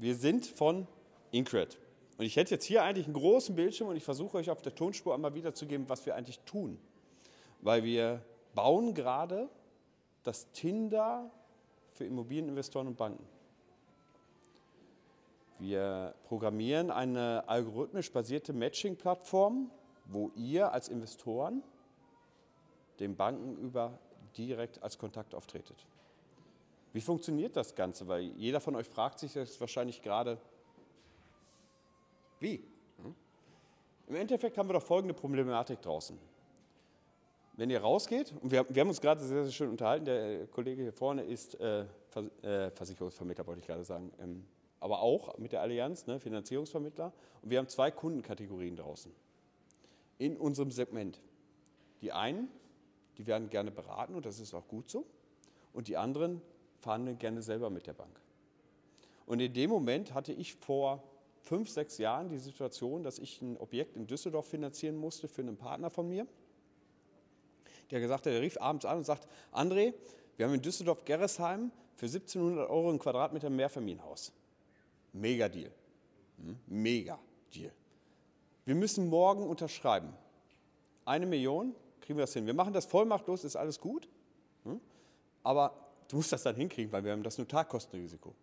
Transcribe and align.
wir 0.00 0.14
sind 0.14 0.46
von 0.46 0.86
Incred. 1.30 1.78
Und 2.18 2.24
ich 2.24 2.36
hätte 2.36 2.54
jetzt 2.54 2.64
hier 2.64 2.82
eigentlich 2.82 3.06
einen 3.06 3.14
großen 3.14 3.54
Bildschirm 3.54 3.88
und 3.88 3.96
ich 3.96 4.04
versuche 4.04 4.38
euch 4.38 4.50
auf 4.50 4.62
der 4.62 4.74
Tonspur 4.74 5.14
einmal 5.14 5.34
wiederzugeben, 5.34 5.88
was 5.88 6.06
wir 6.06 6.14
eigentlich 6.14 6.40
tun. 6.40 6.78
Weil 7.60 7.84
wir 7.84 8.22
bauen 8.54 8.94
gerade 8.94 9.48
das 10.22 10.50
Tinder 10.52 11.30
für 11.92 12.04
Immobilieninvestoren 12.04 12.88
und 12.88 12.96
Banken. 12.96 13.26
Wir 15.58 16.14
programmieren 16.24 16.90
eine 16.90 17.44
algorithmisch 17.46 18.12
basierte 18.12 18.52
Matching-Plattform, 18.52 19.70
wo 20.06 20.30
ihr 20.34 20.72
als 20.72 20.88
Investoren 20.88 21.62
den 23.00 23.16
Banken 23.16 23.56
über 23.56 23.98
direkt 24.36 24.82
als 24.82 24.98
Kontakt 24.98 25.34
auftretet. 25.34 25.86
Wie 26.96 27.02
funktioniert 27.02 27.54
das 27.54 27.74
Ganze? 27.74 28.08
Weil 28.08 28.22
jeder 28.38 28.58
von 28.58 28.74
euch 28.74 28.88
fragt 28.88 29.18
sich 29.18 29.34
jetzt 29.34 29.60
wahrscheinlich 29.60 30.00
gerade, 30.00 30.38
wie? 32.40 32.64
Hm? 33.02 33.14
Im 34.06 34.14
Endeffekt 34.14 34.56
haben 34.56 34.66
wir 34.66 34.72
doch 34.72 34.82
folgende 34.82 35.12
Problematik 35.12 35.82
draußen. 35.82 36.18
Wenn 37.52 37.68
ihr 37.68 37.82
rausgeht, 37.82 38.32
und 38.40 38.50
wir, 38.50 38.64
wir 38.70 38.80
haben 38.80 38.88
uns 38.88 39.02
gerade 39.02 39.20
sehr, 39.22 39.44
sehr 39.44 39.52
schön 39.52 39.68
unterhalten, 39.68 40.06
der 40.06 40.46
Kollege 40.46 40.80
hier 40.80 40.92
vorne 40.94 41.22
ist 41.22 41.60
äh, 41.60 41.84
Vers 42.08 42.30
äh, 42.42 42.70
Versicherungsvermittler, 42.70 43.46
wollte 43.46 43.60
ich 43.60 43.66
gerade 43.66 43.84
sagen, 43.84 44.10
ähm, 44.18 44.46
aber 44.80 45.00
auch 45.00 45.36
mit 45.36 45.52
der 45.52 45.60
Allianz, 45.60 46.06
ne, 46.06 46.18
Finanzierungsvermittler. 46.18 47.12
Und 47.42 47.50
wir 47.50 47.58
haben 47.58 47.68
zwei 47.68 47.90
Kundenkategorien 47.90 48.74
draußen 48.74 49.12
in 50.16 50.38
unserem 50.38 50.70
Segment. 50.70 51.20
Die 52.00 52.12
einen, 52.12 52.48
die 53.18 53.26
werden 53.26 53.50
gerne 53.50 53.70
beraten 53.70 54.14
und 54.14 54.24
das 54.24 54.40
ist 54.40 54.54
auch 54.54 54.66
gut 54.66 54.88
so. 54.88 55.04
Und 55.74 55.88
die 55.88 55.98
anderen 55.98 56.40
verhandeln 56.86 57.18
gerne 57.18 57.42
selber 57.42 57.68
mit 57.68 57.88
der 57.88 57.94
Bank. 57.94 58.20
Und 59.26 59.40
in 59.40 59.52
dem 59.52 59.70
Moment 59.70 60.14
hatte 60.14 60.32
ich 60.32 60.54
vor 60.54 61.02
fünf, 61.40 61.68
sechs 61.68 61.98
Jahren 61.98 62.28
die 62.28 62.38
Situation, 62.38 63.02
dass 63.02 63.18
ich 63.18 63.42
ein 63.42 63.56
Objekt 63.56 63.96
in 63.96 64.06
Düsseldorf 64.06 64.46
finanzieren 64.46 64.96
musste 64.96 65.26
für 65.26 65.42
einen 65.42 65.56
Partner 65.56 65.90
von 65.90 66.08
mir. 66.08 66.28
Der 67.90 67.98
gesagt 67.98 68.26
hat, 68.26 68.32
der 68.32 68.40
rief 68.40 68.56
abends 68.60 68.84
an 68.84 68.98
und 68.98 69.04
sagt, 69.04 69.26
André, 69.52 69.94
wir 70.36 70.46
haben 70.46 70.54
in 70.54 70.62
Düsseldorf-Gerresheim 70.62 71.72
für 71.96 72.06
1700 72.06 72.70
Euro 72.70 72.90
ein 72.90 73.00
Quadratmeter 73.00 73.50
Mehrfamilienhaus. 73.50 74.32
Mega 75.12 75.48
Deal. 75.48 75.72
Hm? 76.38 76.56
Mega 76.66 77.18
Deal. 77.52 77.72
Wir 78.64 78.76
müssen 78.76 79.08
morgen 79.08 79.44
unterschreiben. 79.44 80.12
Eine 81.04 81.26
Million, 81.26 81.74
kriegen 82.00 82.16
wir 82.16 82.24
das 82.24 82.34
hin. 82.34 82.46
Wir 82.46 82.54
machen 82.54 82.72
das 82.72 82.86
vollmachtlos, 82.86 83.42
ist 83.42 83.56
alles 83.56 83.80
gut. 83.80 84.08
Hm? 84.64 84.80
Aber 85.42 85.85
du 86.08 86.16
musst 86.16 86.32
das 86.32 86.42
dann 86.42 86.56
hinkriegen, 86.56 86.92
weil 86.92 87.04
wir 87.04 87.12
haben 87.12 87.22
das 87.22 87.38
Notarkostenrisiko. 87.38 88.34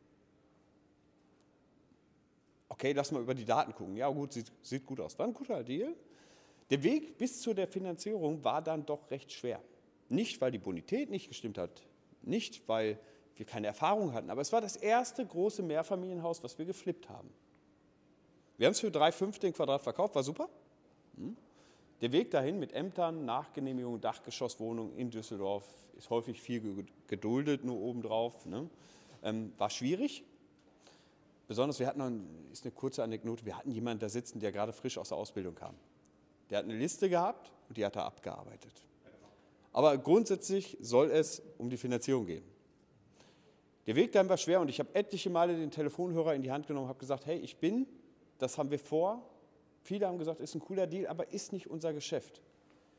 Okay, 2.70 2.92
lass 2.94 3.12
mal 3.12 3.22
über 3.22 3.36
die 3.36 3.46
Daten 3.46 3.74
gucken. 3.74 3.96
Ja, 3.98 4.10
gut, 4.10 4.34
sieht, 4.34 4.52
sieht 4.62 4.86
gut 4.86 5.00
aus. 5.00 5.18
War 5.20 5.28
ein 5.28 5.34
guter 5.34 5.64
Deal. 5.64 5.96
Der 6.70 6.82
Weg 6.82 7.18
bis 7.18 7.42
zu 7.42 7.54
der 7.54 7.68
Finanzierung 7.68 8.44
war 8.44 8.62
dann 8.62 8.86
doch 8.86 9.12
recht 9.12 9.32
schwer. 9.32 9.62
Nicht, 10.10 10.42
weil 10.42 10.52
die 10.52 10.58
Bonität 10.58 11.10
nicht 11.10 11.28
gestimmt 11.28 11.58
hat, 11.58 11.84
nicht, 12.24 12.68
weil 12.68 13.00
wir 13.36 13.46
keine 13.46 13.68
Erfahrung 13.68 14.14
hatten, 14.14 14.30
aber 14.30 14.42
es 14.42 14.52
war 14.52 14.62
das 14.62 14.76
erste 14.76 15.26
große 15.26 15.64
Mehrfamilienhaus, 15.64 16.44
was 16.44 16.58
wir 16.58 16.66
geflippt 16.66 17.10
haben. 17.10 17.30
Wir 18.58 18.68
haben 18.68 18.74
es 18.74 18.80
für 18.80 18.88
3,5 18.88 19.40
den 19.40 19.54
Quadrat 19.54 19.82
verkauft, 19.82 20.16
war 20.16 20.24
super. 20.24 20.50
Hm? 21.18 21.36
Der 22.04 22.12
Weg 22.12 22.32
dahin 22.32 22.60
mit 22.60 22.74
Ämtern, 22.74 23.24
Nachgenehmigung, 23.24 24.02
Dachgeschosswohnung 24.02 24.94
in 24.98 25.10
Düsseldorf 25.10 25.64
ist 25.98 26.10
häufig 26.10 26.42
viel 26.42 26.86
geduldet, 27.08 27.64
nur 27.64 27.80
obendrauf. 27.80 28.46
Ne? 28.46 28.70
Ähm, 29.24 29.54
war 29.58 29.70
schwierig. 29.70 30.26
Besonders, 31.48 31.80
wir 31.80 31.88
hatten 31.88 32.00
noch, 32.00 32.12
ist 32.52 32.66
eine 32.66 32.74
kurze 32.74 33.04
Anekdote, 33.04 33.46
wir 33.46 33.58
hatten 33.58 33.72
jemanden 33.72 34.02
da 34.02 34.10
sitzen, 34.10 34.42
der 34.42 34.52
gerade 34.52 34.74
frisch 34.74 34.98
aus 34.98 35.08
der 35.08 35.18
Ausbildung 35.18 35.56
kam. 35.56 35.76
Der 36.50 36.58
hat 36.58 36.66
eine 36.66 36.76
Liste 36.76 37.08
gehabt 37.08 37.54
und 37.70 37.78
die 37.78 37.86
hat 37.86 37.96
er 37.96 38.04
abgearbeitet. 38.04 38.84
Aber 39.72 39.98
grundsätzlich 39.98 40.78
soll 40.82 41.10
es 41.10 41.42
um 41.58 41.70
die 41.70 41.78
Finanzierung 41.78 42.26
gehen. 42.26 42.44
Der 43.88 43.96
Weg 43.96 44.12
dahin 44.12 44.28
war 44.28 44.36
schwer 44.36 44.60
und 44.60 44.68
ich 44.68 44.80
habe 44.80 44.94
etliche 44.94 45.30
Male 45.30 45.56
den 45.56 45.72
Telefonhörer 45.72 46.36
in 46.36 46.42
die 46.42 46.52
Hand 46.52 46.68
genommen 46.68 46.84
und 46.84 46.90
habe 46.90 47.00
gesagt, 47.00 47.26
hey, 47.28 47.38
ich 47.38 47.56
bin, 47.56 47.88
das 48.40 48.58
haben 48.58 48.72
wir 48.72 48.80
vor. 48.80 49.26
Viele 49.84 50.08
haben 50.08 50.18
gesagt, 50.18 50.40
ist 50.40 50.56
ein 50.56 50.62
cooler 50.62 50.88
Deal, 50.88 51.08
aber 51.08 51.32
ist 51.32 51.52
nicht 51.52 51.70
unser 51.70 51.94
Geschäft. 51.94 52.42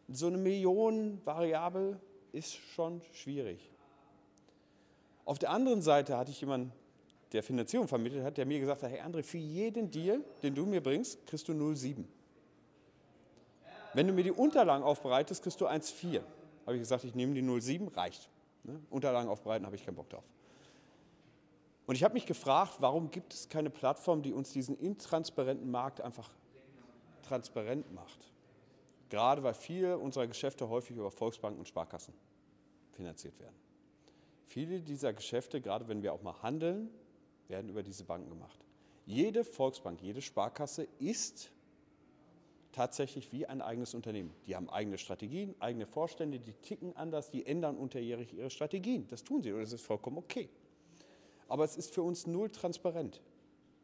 So 0.09 0.27
eine 0.27 0.37
Million 0.37 1.19
Variable 1.25 1.99
ist 2.33 2.55
schon 2.55 3.00
schwierig. 3.12 3.72
Auf 5.25 5.39
der 5.39 5.50
anderen 5.50 5.81
Seite 5.81 6.19
hatte 6.19 6.31
ich 6.31 6.41
jemanden, 6.41 6.72
der 7.33 7.43
Finanzierung 7.43 7.89
vermittelt 7.89 8.22
hat, 8.22 8.37
der 8.37 8.45
mir 8.45 8.61
gesagt 8.61 8.83
hat, 8.83 8.91
hey 8.91 9.00
André, 9.00 9.22
für 9.22 9.39
jeden 9.39 9.91
Deal, 9.91 10.22
den 10.43 10.55
du 10.55 10.67
mir 10.67 10.83
bringst, 10.83 11.27
kriegst 11.27 11.49
du 11.49 11.53
0,7. 11.53 12.05
Wenn 13.95 14.06
du 14.06 14.12
mir 14.12 14.22
die 14.22 14.33
Unterlagen 14.33 14.84
aufbereitest, 14.84 15.43
kriegst 15.43 15.61
du 15.61 15.66
1,4. 15.66 16.21
Habe 16.66 16.77
ich 16.77 16.83
gesagt, 16.83 17.05
ich 17.05 17.15
nehme 17.15 17.33
die 17.34 17.43
0,7, 17.43 17.97
reicht. 17.97 18.28
Ne? 18.62 18.78
Unterlagen 18.91 19.28
aufbereiten 19.28 19.65
habe 19.65 19.75
ich 19.75 19.84
keinen 19.84 19.97
Bock 19.97 20.11
drauf. 20.11 20.25
Und 21.87 21.95
ich 21.95 22.05
habe 22.05 22.15
mich 22.15 22.27
gefragt, 22.27 22.77
warum 22.81 23.11
gibt 23.11 23.33
es 23.34 23.49
keine 23.49 23.71
Plattform, 23.71 24.22
die 24.22 24.33
uns 24.33 24.53
diesen 24.53 24.78
intransparenten 24.78 25.71
Markt 25.71 26.01
einfach 26.01 26.31
transparent 27.25 27.93
macht? 27.93 28.19
Gerade 29.09 29.43
weil 29.43 29.55
viele 29.55 29.99
unserer 29.99 30.27
Geschäfte 30.27 30.69
häufig 30.69 30.97
über 30.97 31.11
Volksbanken 31.11 31.59
und 31.59 31.67
Sparkassen 31.67 32.15
finanziert 32.93 33.39
werden. 33.39 33.55
Viele 34.47 34.81
dieser 34.81 35.12
Geschäfte, 35.12 35.61
gerade 35.61 35.89
wenn 35.89 36.03
wir 36.03 36.13
auch 36.13 36.23
mal 36.23 36.43
handeln, 36.43 36.91
werden 37.49 37.69
über 37.69 37.83
diese 37.83 38.05
Banken 38.05 38.31
gemacht. 38.31 38.59
Jede 39.07 39.45
Volksbank, 39.45 40.01
jede 40.03 40.23
Sparkasse 40.23 40.89
ist 40.99 41.51
tatsächlich 42.73 43.31
wie 43.33 43.47
ein 43.47 43.63
eigenes 43.63 43.95
Unternehmen. 43.95 44.34
Die 44.47 44.57
haben 44.57 44.69
eigene 44.69 44.99
Strategien, 44.99 45.55
eigene 45.61 45.87
Vorstände, 45.87 46.41
die 46.41 46.53
ticken 46.53 46.97
anders, 46.97 47.31
die 47.31 47.47
ändern 47.47 47.77
unterjährig 47.77 48.33
ihre 48.33 48.51
Strategien. 48.51 49.07
Das 49.09 49.23
tun 49.23 49.43
sie 49.43 49.53
und 49.53 49.61
das 49.61 49.73
ist 49.73 49.87
vollkommen 49.87 50.19
okay. 50.19 50.49
Aber 51.49 51.65
es 51.65 51.77
ist 51.77 51.95
für 51.95 52.03
uns 52.03 52.27
null 52.27 52.51
transparent. 52.51 53.21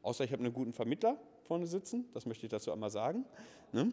Außer 0.03 0.25
ich 0.25 0.33
habe 0.33 0.43
einen 0.43 0.53
guten 0.53 0.73
Vermittler 0.73 1.21
vorne 1.51 1.67
sitzen, 1.67 2.09
das 2.15 2.27
möchte 2.27 2.47
ich 2.47 2.51
dazu 2.51 2.71
einmal 2.71 2.91
sagen. 2.91 3.25
Ne? 3.73 3.93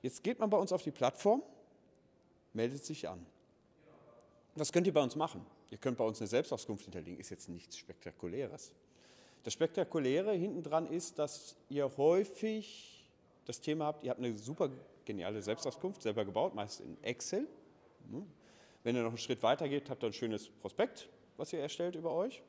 Jetzt 0.00 0.24
geht 0.24 0.38
man 0.38 0.48
bei 0.48 0.56
uns 0.56 0.72
auf 0.72 0.82
die 0.82 0.90
Plattform, 0.90 1.42
meldet 2.54 2.82
sich 2.82 3.06
an. 3.06 3.26
Was 4.54 4.72
könnt 4.72 4.86
ihr 4.86 4.94
bei 4.94 5.02
uns 5.02 5.14
machen? 5.14 5.44
Ihr 5.68 5.76
könnt 5.76 5.98
bei 5.98 6.04
uns 6.04 6.22
eine 6.22 6.28
Selbstauskunft 6.28 6.84
hinterlegen, 6.84 7.20
ist 7.20 7.28
jetzt 7.28 7.50
nichts 7.50 7.76
Spektakuläres. 7.76 8.72
Das 9.42 9.52
Spektakuläre 9.52 10.32
hinten 10.32 10.62
dran 10.62 10.86
ist, 10.86 11.18
dass 11.18 11.54
ihr 11.68 11.94
häufig 11.98 13.06
das 13.44 13.60
Thema 13.60 13.84
habt, 13.84 14.04
ihr 14.04 14.10
habt 14.10 14.20
eine 14.20 14.38
super 14.38 14.70
geniale 15.04 15.42
Selbstauskunft, 15.42 16.00
selber 16.00 16.24
gebaut, 16.24 16.54
meist 16.54 16.80
in 16.80 16.96
Excel. 17.02 17.46
Hm. 18.10 18.24
Wenn 18.84 18.96
ihr 18.96 19.02
noch 19.02 19.10
einen 19.10 19.18
Schritt 19.18 19.42
weiter 19.42 19.68
geht, 19.68 19.90
habt 19.90 20.02
ihr 20.02 20.06
ein 20.06 20.14
schönes 20.14 20.48
Prospekt, 20.48 21.10
was 21.36 21.52
ihr 21.52 21.60
erstellt 21.60 21.94
über 21.94 22.12
euch. 22.12 22.42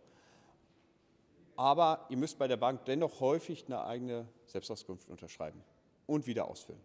Aber 1.55 2.05
ihr 2.09 2.17
müsst 2.17 2.37
bei 2.37 2.47
der 2.47 2.57
Bank 2.57 2.85
dennoch 2.85 3.19
häufig 3.19 3.65
eine 3.65 3.85
eigene 3.85 4.27
Selbstauskunft 4.45 5.09
unterschreiben 5.09 5.63
und 6.05 6.27
wieder 6.27 6.47
ausfüllen. 6.47 6.81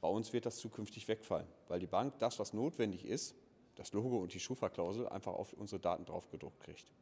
Bei 0.00 0.08
uns 0.08 0.32
wird 0.32 0.46
das 0.46 0.58
zukünftig 0.58 1.08
wegfallen, 1.08 1.46
weil 1.68 1.80
die 1.80 1.86
Bank 1.86 2.18
das, 2.18 2.38
was 2.38 2.52
notwendig 2.52 3.04
ist, 3.04 3.34
das 3.74 3.92
Logo 3.92 4.18
und 4.18 4.34
die 4.34 4.40
Schufa-Klausel 4.40 5.08
einfach 5.08 5.32
auf 5.32 5.52
unsere 5.54 5.80
Daten 5.80 6.04
drauf 6.04 6.28
gedruckt 6.30 6.60
kriegt. 6.60 6.92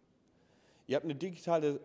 Ihr 0.86 0.97
habt 0.97 1.04
eine 1.04 1.14
digitale 1.14 1.80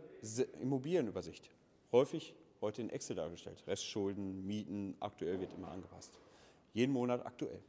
Immobilienübersicht, 0.61 1.49
häufig 1.91 2.35
heute 2.61 2.81
in 2.81 2.89
Excel 2.89 3.15
dargestellt. 3.15 3.63
Restschulden, 3.65 4.45
Mieten, 4.45 4.95
aktuell 4.99 5.39
wird 5.39 5.53
immer 5.53 5.69
angepasst. 5.69 6.13
Jeden 6.73 6.93
Monat 6.93 7.25
aktuell. 7.25 7.59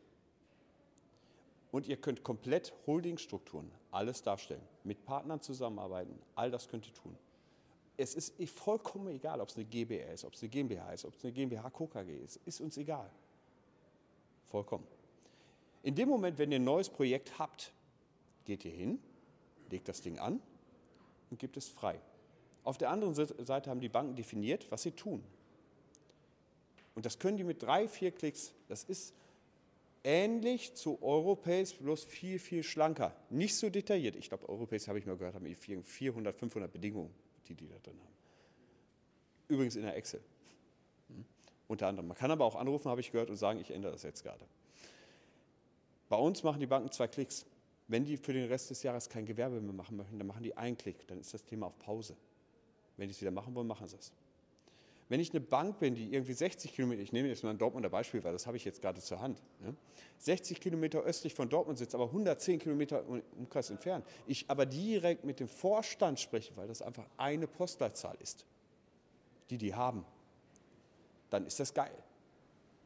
Und 1.73 1.89
ihr 1.89 1.97
könnt 1.97 2.23
komplett 2.23 2.73
Holdingstrukturen, 2.87 3.69
alles 3.91 4.23
darstellen, 4.23 4.63
mit 4.85 5.05
Partnern 5.05 5.41
zusammenarbeiten, 5.41 6.17
all 6.37 6.51
das 6.51 6.69
könnt 6.69 6.87
ihr 6.87 6.95
tun. 6.95 7.17
Es 7.97 8.15
ist 8.15 8.39
vollkommen 8.51 9.09
egal, 9.09 9.41
ob 9.41 9.49
es 9.49 9.57
eine 9.57 9.65
GbR 9.65 10.13
ist, 10.13 10.25
ob 10.25 10.35
es 10.35 10.43
eine 10.43 10.51
GmbH 10.51 10.93
ist, 10.93 11.05
ob 11.05 11.15
es 11.15 11.25
eine 11.25 11.33
GmbH 11.33 11.71
KKG 11.71 12.17
ist, 12.19 12.41
ist 12.47 12.61
uns 12.61 12.77
egal. 12.77 13.11
Vollkommen. 14.47 14.87
In 15.83 15.95
dem 15.95 16.09
Moment, 16.09 16.39
wenn 16.39 16.53
ihr 16.53 16.59
ein 16.59 16.65
neues 16.65 16.89
Projekt 16.89 17.39
habt, 17.39 17.73
geht 18.45 18.65
ihr 18.65 18.71
hin, 18.71 18.99
legt 19.71 19.89
das 19.89 20.01
Ding 20.01 20.19
an 20.19 20.41
und 21.31 21.39
gibt 21.39 21.57
es 21.57 21.69
frei. 21.69 21.99
Auf 22.65 22.79
der 22.79 22.91
anderen 22.91 23.15
Seite 23.15 23.71
haben 23.71 23.81
die 23.81 23.89
Banken 23.89 24.15
definiert, 24.15 24.71
was 24.71 24.83
sie 24.83 24.93
tun. 24.93 25.25
Und 26.95 27.07
das 27.07 27.19
können 27.19 27.39
die 27.39 27.45
mit 27.45 27.63
drei, 27.63 27.89
vier 27.89 28.13
Klicks. 28.13 28.53
Das 28.69 28.85
ist 28.85 29.15
ähnlich 30.05 30.75
zu 30.75 31.03
Europace, 31.03 31.75
bloß 31.75 32.05
viel, 32.05 32.39
viel 32.39 32.63
schlanker. 32.63 33.15
Nicht 33.31 33.57
so 33.57 33.71
detailliert. 33.71 34.17
Ich 34.17 34.29
glaube, 34.29 34.49
Europace, 34.49 34.89
habe 34.89 34.99
ich 34.99 35.07
mal 35.07 35.17
gehört, 35.17 35.35
haben 35.35 35.55
400, 35.85 36.35
500 36.35 36.73
Bedingungen, 36.73 37.15
die 37.49 37.55
die 37.55 37.69
da 37.69 37.79
drin 37.79 37.99
haben. 38.01 38.13
Übrigens 39.49 39.77
in 39.77 39.83
der 39.83 39.97
Excel. 39.97 40.21
Hm? 41.09 41.25
Unter 41.69 41.89
anderem. 41.89 42.09
Man 42.09 42.17
kann 42.17 42.31
aber 42.31 42.45
auch 42.45 42.57
anrufen, 42.57 42.91
habe 42.91 43.01
ich 43.01 43.13
gehört, 43.13 43.31
und 43.31 43.37
sagen, 43.37 43.61
ich 43.61 43.71
ändere 43.71 43.93
das 43.93 44.03
jetzt 44.03 44.23
gerade. 44.23 44.45
Bei 46.09 46.17
uns 46.17 46.43
machen 46.43 46.61
die 46.61 46.67
Banken 46.67 46.91
zwei 46.91 47.09
Klicks. 47.09 47.47
Wenn 47.89 48.05
die 48.05 48.17
für 48.17 48.33
den 48.33 48.49
Rest 48.49 48.71
des 48.71 48.83
Jahres 48.83 49.09
kein 49.09 49.27
Gewerbe 49.27 49.61
mehr 49.61 49.73
machen 49.73 49.97
möchten, 49.97 50.19
dann 50.19 50.27
machen 50.27 50.43
die 50.43 50.57
einen 50.57 50.79
Klick, 50.79 51.07
dann 51.09 51.19
ist 51.19 51.35
das 51.35 51.45
Thema 51.45 51.67
auf 51.67 51.79
Pause. 51.79 52.17
Wenn 52.97 53.09
die 53.09 53.13
es 53.13 53.21
wieder 53.21 53.31
machen 53.31 53.55
wollen, 53.55 53.67
machen 53.67 53.89
sie 53.89 53.97
es. 53.97 54.13
Wenn 55.13 55.21
ich 55.21 55.29
eine 55.29 55.43
Bank 55.43 55.79
bin, 55.79 55.95
die 55.95 56.15
irgendwie 56.15 56.33
60 56.33 56.73
Kilometer, 56.73 57.03
ich 57.03 57.13
nehme 57.13 57.29
jetzt 57.29 57.45
mal 57.45 57.51
ein 57.51 57.59
Dortmunder 57.59 57.91
Beispiel, 57.91 58.25
weil 58.25 58.33
das 58.33 58.47
habe 58.47 58.57
ich 58.57 58.65
jetzt 58.65 58.81
gerade 58.81 58.99
zur 58.99 59.21
Hand, 59.21 59.43
ne? 59.61 59.77
60 60.17 60.59
Kilometer 60.59 61.01
östlich 61.01 61.35
von 61.35 61.51
Dortmund 61.51 61.77
sitzt, 61.77 61.95
aber 61.95 62.07
110 62.07 62.59
Kilometer 62.59 63.05
Umkreis 63.37 63.69
entfernt, 63.69 64.07
ich 64.27 64.49
aber 64.49 64.65
direkt 64.65 65.27
mit 65.27 65.39
dem 65.39 65.49
Vorstand 65.49 66.19
spreche, 66.19 66.57
weil 66.57 66.67
das 66.67 66.81
einfach 66.81 67.05
eine 67.19 67.47
Postleitzahl 67.47 68.17
ist, 68.23 68.47
die 69.51 69.59
die 69.59 69.75
haben, 69.75 70.03
dann 71.29 71.45
ist 71.45 71.61
das 71.61 71.75
geil, 71.75 71.93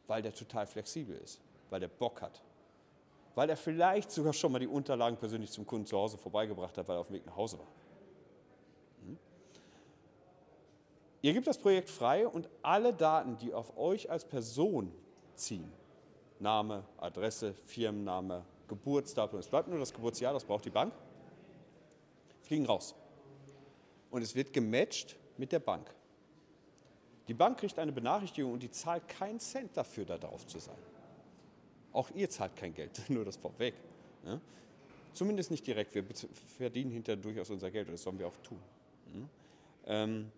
weil 0.08 0.20
der 0.20 0.34
total 0.34 0.66
flexibel 0.66 1.16
ist, 1.18 1.40
weil 1.70 1.78
der 1.78 1.86
Bock 1.86 2.22
hat, 2.22 2.42
weil 3.36 3.48
er 3.48 3.56
vielleicht 3.56 4.10
sogar 4.10 4.32
schon 4.32 4.50
mal 4.50 4.58
die 4.58 4.66
Unterlagen 4.66 5.16
persönlich 5.16 5.52
zum 5.52 5.64
Kunden 5.64 5.86
zu 5.86 5.96
Hause 5.96 6.18
vorbeigebracht 6.18 6.76
hat, 6.76 6.88
weil 6.88 6.96
er 6.96 7.00
auf 7.02 7.06
dem 7.06 7.14
Weg 7.14 7.26
nach 7.26 7.36
Hause 7.36 7.60
war. 7.60 7.68
Hm? 9.04 9.18
Ihr 11.26 11.32
gebt 11.32 11.48
das 11.48 11.58
Projekt 11.58 11.90
frei 11.90 12.28
und 12.28 12.48
alle 12.62 12.94
Daten, 12.94 13.36
die 13.38 13.52
auf 13.52 13.76
euch 13.76 14.08
als 14.08 14.24
Person 14.24 14.92
ziehen, 15.34 15.72
Name, 16.38 16.84
Adresse, 16.98 17.52
Firmenname, 17.64 18.44
Geburtsdatum, 18.68 19.40
es 19.40 19.48
bleibt 19.48 19.66
nur 19.66 19.80
das 19.80 19.92
Geburtsjahr, 19.92 20.32
das 20.32 20.44
braucht 20.44 20.64
die 20.66 20.70
Bank, 20.70 20.94
fliegen 22.42 22.64
raus. 22.64 22.94
Und 24.12 24.22
es 24.22 24.36
wird 24.36 24.52
gematcht 24.52 25.16
mit 25.36 25.50
der 25.50 25.58
Bank. 25.58 25.92
Die 27.26 27.34
Bank 27.34 27.58
kriegt 27.58 27.76
eine 27.80 27.90
Benachrichtigung 27.90 28.52
und 28.52 28.62
die 28.62 28.70
zahlt 28.70 29.08
keinen 29.08 29.40
Cent 29.40 29.76
dafür, 29.76 30.04
da 30.04 30.18
drauf 30.18 30.46
zu 30.46 30.60
sein. 30.60 30.78
Auch 31.92 32.08
ihr 32.14 32.30
zahlt 32.30 32.54
kein 32.54 32.72
Geld, 32.72 33.02
nur 33.08 33.24
das 33.24 33.36
vorweg. 33.36 33.74
Ja? 34.24 34.40
Zumindest 35.12 35.50
nicht 35.50 35.66
direkt. 35.66 35.92
Wir 35.92 36.04
verdienen 36.56 36.92
hinterher 36.92 37.20
durchaus 37.20 37.50
unser 37.50 37.72
Geld 37.72 37.88
und 37.88 37.94
das 37.94 38.02
sollen 38.04 38.20
wir 38.20 38.28
auch 38.28 38.36
tun. 38.44 38.60
Ja? 39.12 40.02
Ähm, 40.04 40.30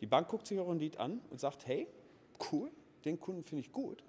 die 0.00 0.06
Bank 0.06 0.28
guckt 0.28 0.46
sich 0.46 0.58
euren 0.58 0.78
Lied 0.78 0.98
an 0.98 1.20
und 1.30 1.40
sagt, 1.40 1.66
hey, 1.66 1.88
cool, 2.52 2.70
den 3.04 3.18
Kunden 3.18 3.42
finde 3.42 3.60
ich 3.60 3.72
gut, 3.72 4.04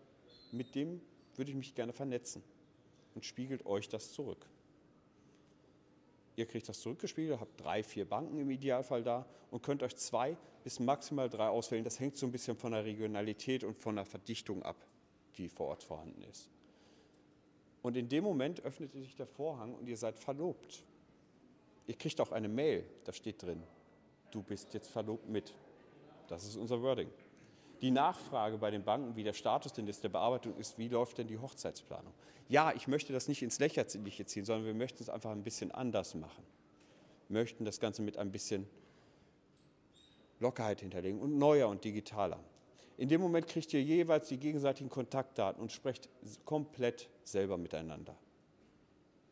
mit 0.51 0.75
dem 0.75 1.01
würde 1.35 1.51
ich 1.51 1.57
mich 1.57 1.75
gerne 1.75 1.93
vernetzen 1.93 2.43
und 3.15 3.25
spiegelt 3.25 3.65
euch 3.65 3.89
das 3.89 4.11
zurück. 4.11 4.45
Ihr 6.35 6.45
kriegt 6.45 6.69
das 6.69 6.79
zurückgespiegelt, 6.79 7.39
habt 7.39 7.61
drei, 7.61 7.83
vier 7.83 8.07
Banken 8.07 8.39
im 8.39 8.49
Idealfall 8.49 9.03
da 9.03 9.25
und 9.51 9.61
könnt 9.61 9.83
euch 9.83 9.95
zwei 9.97 10.37
bis 10.63 10.79
maximal 10.79 11.29
drei 11.29 11.49
auswählen. 11.49 11.83
Das 11.83 11.99
hängt 11.99 12.15
so 12.15 12.25
ein 12.25 12.31
bisschen 12.31 12.55
von 12.55 12.71
der 12.71 12.85
Regionalität 12.85 13.63
und 13.63 13.77
von 13.77 13.95
der 13.95 14.05
Verdichtung 14.05 14.63
ab, 14.63 14.77
die 15.37 15.49
vor 15.49 15.67
Ort 15.67 15.83
vorhanden 15.83 16.23
ist. 16.23 16.49
Und 17.81 17.97
in 17.97 18.07
dem 18.09 18.23
Moment 18.23 18.63
öffnet 18.63 18.93
sich 18.93 19.15
der 19.15 19.27
Vorhang 19.27 19.73
und 19.75 19.87
ihr 19.87 19.97
seid 19.97 20.19
verlobt. 20.19 20.83
Ihr 21.87 21.95
kriegt 21.95 22.21
auch 22.21 22.31
eine 22.31 22.47
Mail, 22.47 22.85
da 23.03 23.13
steht 23.13 23.41
drin, 23.41 23.63
du 24.31 24.43
bist 24.43 24.73
jetzt 24.73 24.89
verlobt 24.89 25.27
mit. 25.27 25.53
Das 26.29 26.45
ist 26.45 26.55
unser 26.55 26.81
Wording. 26.81 27.09
Die 27.81 27.91
Nachfrage 27.91 28.57
bei 28.57 28.71
den 28.71 28.83
Banken, 28.83 29.15
wie 29.15 29.23
der 29.23 29.33
Status 29.33 29.73
denn 29.73 29.87
ist 29.87 30.03
der 30.03 30.09
Bearbeitung 30.09 30.55
ist, 30.57 30.77
wie 30.77 30.87
läuft 30.87 31.17
denn 31.17 31.27
die 31.27 31.37
Hochzeitsplanung? 31.37 32.13
Ja, 32.49 32.73
ich 32.75 32.87
möchte 32.87 33.13
das 33.13 33.27
nicht 33.27 33.41
ins 33.41 33.59
Lächerliche 33.59 34.25
ziehen, 34.25 34.45
sondern 34.45 34.65
wir 34.65 34.73
möchten 34.73 35.01
es 35.01 35.09
einfach 35.09 35.31
ein 35.31 35.43
bisschen 35.43 35.71
anders 35.71 36.15
machen. 36.15 36.43
Wir 37.27 37.39
möchten 37.39 37.63
das 37.63 37.79
Ganze 37.79 38.01
mit 38.01 38.17
ein 38.17 38.31
bisschen 38.31 38.67
Lockerheit 40.39 40.81
hinterlegen 40.81 41.19
und 41.19 41.37
neuer 41.37 41.67
und 41.67 41.83
digitaler. 41.83 42.39
In 42.97 43.07
dem 43.07 43.21
Moment 43.21 43.47
kriegt 43.47 43.73
ihr 43.73 43.81
jeweils 43.81 44.27
die 44.27 44.37
gegenseitigen 44.37 44.89
Kontaktdaten 44.89 45.61
und 45.61 45.71
sprecht 45.71 46.09
komplett 46.43 47.07
selber 47.23 47.57
miteinander. 47.57 48.15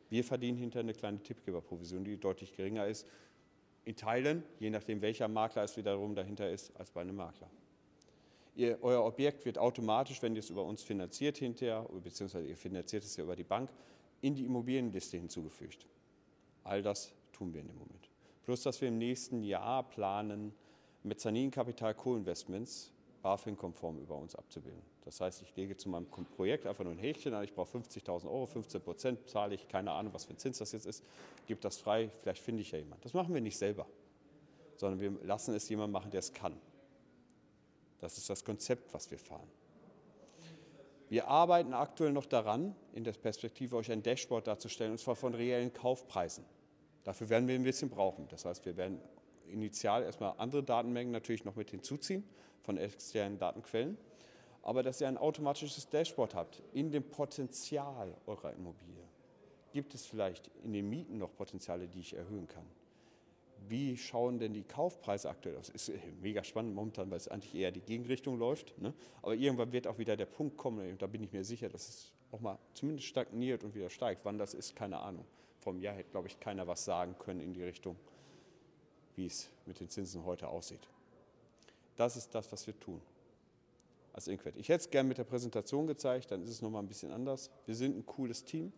Wir 0.10 0.24
verdienen 0.24 0.58
hinter 0.58 0.80
eine 0.80 0.94
kleine 0.94 1.22
Tippgeberprovision, 1.22 2.06
die 2.06 2.18
deutlich 2.18 2.56
geringer 2.56 2.88
ist. 2.88 3.06
In 3.88 3.95
Teilen, 3.95 4.44
je 4.60 4.69
nachdem 4.69 5.01
welcher 5.01 5.30
Makler 5.30 5.63
es 5.63 5.78
wiederum 5.78 6.13
dahinter 6.13 6.51
ist, 6.51 6.75
als 6.75 6.92
bei 6.92 7.00
einem 7.00 7.16
Makler. 7.16 7.50
Ihr, 8.54 8.78
euer 8.81 9.01
Objekt 9.06 9.45
wird 9.45 9.57
automatisch, 9.57 10.22
wenn 10.22 10.36
ihr 10.36 10.42
es 10.42 10.50
über 10.50 10.66
uns 10.66 10.84
finanziert 10.84 11.38
hinterher, 11.38 11.88
beziehungsweise 12.04 12.48
ihr 12.48 12.57
finanziert 12.57 13.06
es 13.06 13.16
ja 13.16 13.24
über 13.24 13.38
die 13.38 13.45
Bank, 13.45 13.69
in 14.19 14.36
die 14.36 14.44
Immobilienliste 14.44 15.16
hinzugefügt. 15.16 15.88
All 16.66 16.81
das 16.81 17.13
tun 17.31 17.54
wir 17.54 17.62
in 17.62 17.68
dem 17.68 17.78
Moment. 17.78 18.10
Plus, 18.44 18.62
dass 18.62 18.81
wir 18.81 18.89
im 18.89 18.98
nächsten 18.98 19.42
Jahr 19.42 19.88
planen, 19.88 20.54
Mezzaninkapital 21.04 21.94
Co-Investments 21.94 22.92
BaFin-konform 23.28 24.00
über 24.00 24.16
uns 24.16 24.36
abzubilden. 24.36 24.82
Das 25.04 25.20
heißt, 25.20 25.42
ich 25.42 25.54
lege 25.58 25.76
zu 25.76 25.90
meinem 25.90 26.08
Projekt 26.08 26.66
einfach 26.66 26.86
nur 26.86 26.94
ein 26.94 27.00
Häkchen 27.00 27.34
an, 27.34 27.44
ich 27.44 27.54
brauche 27.54 27.78
50.000 27.78 28.24
Euro, 28.26 28.46
15 28.46 28.82
Prozent 28.82 29.30
zahle 29.30 29.54
ich, 29.54 29.68
keine 29.68 29.92
Ahnung, 29.92 30.14
was 30.14 30.24
für 30.24 30.34
ein 30.34 30.38
Zins 30.38 30.60
das 30.60 30.72
jetzt 30.72 30.86
ist, 30.86 31.04
gebe 31.46 31.60
das 31.60 31.78
frei, 31.78 32.10
vielleicht 32.22 32.42
finde 32.42 32.62
ich 32.62 32.72
ja 32.72 32.80
jemand. 32.80 33.04
Das 33.04 33.14
machen 33.14 33.34
wir 33.34 33.42
nicht 33.42 33.58
selber, 33.58 33.86
sondern 34.78 35.02
wir 35.02 35.26
lassen 35.26 35.54
es 35.54 35.68
jemand 35.68 35.92
machen, 35.92 36.10
der 36.10 36.20
es 36.20 36.32
kann. 36.32 36.56
Das 38.00 38.18
ist 38.18 38.30
das 38.30 38.46
Konzept, 38.46 38.94
was 38.94 39.12
wir 39.12 39.20
fahren. 39.20 39.50
Wir 41.10 41.28
arbeiten 41.28 41.74
aktuell 41.74 42.14
noch 42.14 42.28
daran, 42.28 42.78
in 42.94 43.04
der 43.04 43.12
Perspektive 43.12 43.76
euch 43.76 43.92
ein 43.92 44.04
Dashboard 44.04 44.48
darzustellen, 44.48 44.94
und 44.94 45.00
zwar 45.00 45.18
von 45.18 45.34
reellen 45.34 45.74
Kaufpreisen. 45.74 46.46
Dafür 47.04 47.28
werden 47.28 47.50
wir 47.50 47.56
ein 47.56 47.64
bisschen 47.64 47.90
brauchen. 47.90 48.30
Das 48.30 48.46
heißt, 48.46 48.66
wir 48.66 48.78
werden 48.78 49.02
initial 49.48 50.04
erstmal 50.04 50.34
andere 50.38 50.64
Datenmengen 50.64 51.12
natürlich 51.12 51.44
noch 51.44 51.58
mit 51.58 51.72
hinzuziehen 51.72 52.24
von 52.68 52.78
externen 52.78 53.40
Datenquellen, 53.40 53.98
aber 54.62 54.84
dass 54.84 55.00
ihr 55.00 55.08
ein 55.08 55.18
automatisches 55.18 55.88
Dashboard 55.88 56.36
habt 56.36 56.62
in 56.74 56.92
dem 56.92 57.04
Potenzial 57.04 58.14
eurer 58.25 58.52
Immobilie. 58.52 59.04
Gibt 59.72 59.96
es 59.96 60.06
vielleicht 60.06 60.52
in 60.66 60.74
den 60.74 60.90
Mieten 60.90 61.18
noch 61.18 61.34
Potenziale, 61.34 61.88
die 61.88 62.02
ich 62.02 62.14
erhöhen 62.14 62.46
kann? 62.46 62.66
Wie 63.69 63.96
schauen 63.96 64.38
denn 64.38 64.54
die 64.54 64.64
Kaufpreise 64.64 65.30
aktuell 65.30 65.56
aus? 65.56 65.69
Ist 65.69 65.92
mega 66.22 66.44
spannend 66.44 66.75
momentan, 66.75 67.10
weil 67.10 67.18
es 67.18 67.30
eigentlich 67.30 67.56
eher 67.56 67.72
die 67.72 67.80
Gegenrichtung 67.80 68.38
läuft. 68.38 68.78
Ne? 68.81 68.94
Aber 69.22 69.34
irgendwann 69.34 69.72
wird 69.72 69.88
auch 69.88 69.98
wieder 69.98 70.18
der 70.18 70.25
Punkt 70.25 70.58
kommen, 70.58 70.92
und 70.92 71.02
da 71.02 71.08
bin 71.08 71.24
ich 71.24 71.31
mir 71.31 71.46
sicher, 71.46 71.69
dass 71.69 71.88
es 71.88 72.12
auch 72.31 72.42
mal 72.42 72.60
zumindest 72.74 73.08
stagniert 73.08 73.64
und 73.64 73.74
wieder 73.75 73.90
steigt. 73.90 74.25
Wann 74.25 74.38
das 74.38 74.54
ist, 74.54 74.75
keine 74.75 75.00
Ahnung. 75.00 75.25
Vom 75.60 75.80
Jahr 75.80 75.96
hätte, 75.96 76.12
glaube 76.12 76.28
ich, 76.28 76.38
keiner 76.40 76.68
was 76.68 76.84
sagen 76.84 77.16
können 77.18 77.40
in 77.40 77.54
die 77.54 77.64
Richtung 77.64 77.98
wie 79.18 79.25
es 79.25 79.50
mit 79.66 79.80
den 79.80 79.90
Zinsen 79.90 80.24
heute 80.24 80.48
aussieht. 80.48 80.88
Das 81.98 82.16
ist 82.16 82.34
das, 82.34 82.50
was 82.52 82.66
wir 82.66 82.80
tun 82.80 83.02
als 84.14 84.28
Inquet. 84.28 84.54
Ich 84.56 84.70
hätte 84.70 84.86
es 84.86 84.90
gerne 84.90 85.08
mit 85.08 85.18
der 85.18 85.26
Präsentation 85.26 85.86
gezeigt, 85.86 86.32
dann 86.32 86.42
ist 86.42 86.50
es 86.50 86.62
nochmal 86.62 86.82
ein 86.82 86.88
bisschen 86.88 87.12
anders. 87.12 87.52
Wir 87.66 87.76
sind 87.76 87.98
ein 87.98 88.06
cooles 88.06 88.46
Team. 88.46 88.72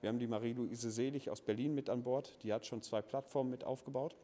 Wir 0.00 0.08
haben 0.08 0.18
die 0.18 0.26
Marie-Louise 0.26 0.90
Selig 0.90 1.30
aus 1.30 1.40
Berlin 1.40 1.74
mit 1.74 1.88
an 1.88 2.02
Bord. 2.02 2.42
Die 2.42 2.52
hat 2.52 2.66
schon 2.66 2.82
zwei 2.82 3.00
Plattformen 3.00 3.50
mit 3.50 3.64
aufgebaut. 3.64 4.16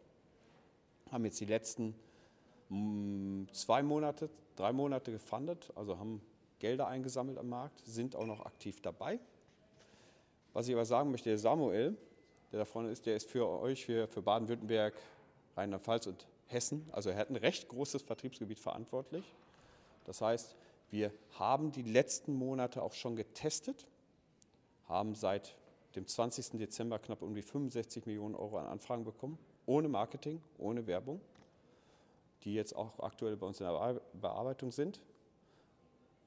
Haben 1.11 1.25
jetzt 1.25 1.41
die 1.41 1.45
letzten 1.45 1.95
mm, 2.69 3.45
zwei 3.53 3.83
Monate, 3.83 4.29
drei 4.57 4.73
Monate 4.73 5.13
gefundet, 5.13 5.71
also 5.75 5.99
haben 5.99 6.21
Gelder 6.59 6.89
eingesammelt 6.89 7.39
am 7.39 7.49
Markt, 7.49 7.81
sind 7.85 8.15
auch 8.15 8.27
noch 8.27 8.45
aktiv 8.45 8.81
dabei. 8.81 9.19
Was 10.53 10.69
ich 10.69 10.75
aber 10.75 10.85
sagen 10.85 11.11
möchte, 11.11 11.31
der 11.31 11.39
Samuel, 11.39 11.97
der 12.53 12.59
da 12.59 12.65
vorne 12.65 12.91
ist, 12.91 13.07
der 13.07 13.17
ist 13.17 13.31
für 13.31 13.49
euch, 13.49 13.85
für, 13.85 14.09
für 14.09 14.21
Baden-Württemberg, 14.21 14.95
Rheinland-Pfalz 15.57 16.09
und 16.09 16.27
Hessen, 16.53 16.89
also 16.93 17.11
er 17.11 17.17
hat 17.17 17.31
ein 17.31 17.37
recht 17.37 17.69
großes 17.69 18.03
Vertriebsgebiet 18.03 18.59
verantwortlich. 18.59 19.25
Das 20.05 20.21
heißt, 20.21 20.57
wir 20.91 21.13
haben 21.39 21.73
die 21.73 21.83
letzten 21.83 22.35
Monate 22.35 22.83
auch 22.83 22.93
schon 22.93 23.17
getestet, 23.17 23.87
haben 24.89 25.15
seit 25.15 25.57
dem 25.95 26.07
20. 26.07 26.59
Dezember 26.59 26.99
knapp 26.99 27.23
um 27.23 27.35
die 27.35 27.43
65 27.43 28.07
Millionen 28.07 28.35
Euro 28.35 28.59
an 28.59 28.67
Anfragen 28.67 29.05
bekommen, 29.05 29.39
ohne 29.67 29.89
Marketing, 29.89 30.41
ohne 30.59 30.87
Werbung, 30.87 31.21
die 32.43 32.55
jetzt 32.55 32.75
auch 32.75 32.99
aktuell 33.01 33.37
bei 33.37 33.47
uns 33.47 33.61
in 33.61 33.67
der 33.67 34.01
Bearbeitung 34.15 34.73
sind. 34.73 35.01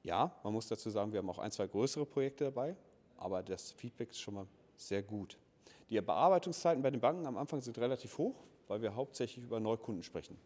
Ja, 0.02 0.34
man 0.42 0.52
muss 0.52 0.68
dazu 0.68 0.90
sagen, 0.90 1.12
wir 1.12 1.18
haben 1.18 1.30
auch 1.30 1.38
ein, 1.38 1.50
zwei 1.50 1.66
größere 1.66 2.06
Projekte 2.06 2.44
dabei, 2.44 2.76
aber 3.16 3.42
das 3.42 3.72
Feedback 3.72 4.10
ist 4.10 4.20
schon 4.20 4.34
mal 4.34 4.46
sehr 4.76 5.02
gut. 5.02 5.38
Die 5.90 6.00
Bearbeitungszeiten 6.00 6.82
bei 6.82 6.90
den 6.90 7.00
Banken 7.00 7.26
am 7.26 7.36
Anfang 7.36 7.60
sind 7.60 7.78
relativ 7.78 8.16
hoch, 8.18 8.34
weil 8.68 8.82
wir 8.82 8.94
hauptsächlich 8.94 9.44
über 9.44 9.60
Neukunden 9.60 10.02
sprechen. 10.02 10.36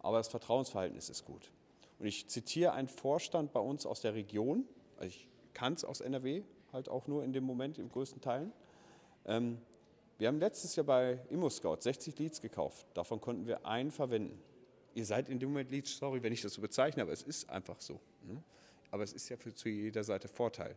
Aber 0.00 0.18
das 0.18 0.28
Vertrauensverhältnis 0.28 1.08
ist 1.08 1.24
gut. 1.24 1.50
Und 1.98 2.06
ich 2.06 2.28
zitiere 2.28 2.72
einen 2.72 2.88
Vorstand 2.88 3.52
bei 3.52 3.60
uns 3.60 3.86
aus 3.86 4.00
der 4.00 4.14
Region, 4.14 4.64
also 4.96 5.08
ich 5.08 5.28
kann 5.54 5.74
es 5.74 5.84
aus 5.84 6.00
NRW 6.00 6.42
halt 6.72 6.88
auch 6.88 7.06
nur 7.06 7.24
in 7.24 7.32
dem 7.32 7.44
Moment, 7.44 7.78
im 7.78 7.88
größten 7.88 8.20
Teilen. 8.20 8.52
Ähm, 9.26 9.58
wir 10.18 10.28
haben 10.28 10.38
letztes 10.38 10.76
Jahr 10.76 10.86
bei 10.86 11.18
ImmoScout 11.30 11.78
60 11.80 12.18
Leads 12.18 12.40
gekauft. 12.40 12.86
Davon 12.94 13.20
konnten 13.20 13.46
wir 13.46 13.66
einen 13.66 13.90
verwenden. 13.90 14.40
Ihr 14.94 15.04
seid 15.04 15.28
in 15.28 15.38
dem 15.38 15.50
Moment 15.50 15.70
Leads, 15.70 15.96
sorry, 15.96 16.22
wenn 16.22 16.32
ich 16.32 16.42
das 16.42 16.54
so 16.54 16.60
bezeichne, 16.60 17.02
aber 17.02 17.12
es 17.12 17.22
ist 17.22 17.48
einfach 17.50 17.80
so. 17.80 18.00
Ne? 18.24 18.42
Aber 18.90 19.04
es 19.04 19.12
ist 19.12 19.28
ja 19.28 19.36
für 19.36 19.54
zu 19.54 19.68
jeder 19.68 20.02
Seite 20.02 20.28
Vorteil. 20.28 20.76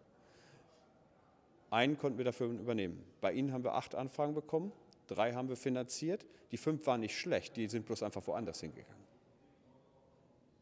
Einen 1.71 1.97
konnten 1.97 2.17
wir 2.17 2.25
dafür 2.25 2.47
übernehmen. 2.47 3.03
Bei 3.21 3.31
Ihnen 3.31 3.53
haben 3.53 3.63
wir 3.63 3.73
acht 3.73 3.95
Anfragen 3.95 4.33
bekommen. 4.33 4.71
Drei 5.11 5.33
haben 5.33 5.49
wir 5.49 5.57
finanziert. 5.57 6.25
Die 6.51 6.57
fünf 6.57 6.87
waren 6.87 7.01
nicht 7.01 7.17
schlecht, 7.17 7.57
die 7.57 7.67
sind 7.67 7.85
bloß 7.85 8.01
einfach 8.03 8.25
woanders 8.27 8.61
hingegangen. 8.61 9.03